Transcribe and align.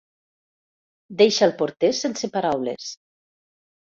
Deixa 1.21 1.45
el 1.49 1.53
porter 1.61 1.93
sense 2.01 2.31
paraules. 2.39 2.93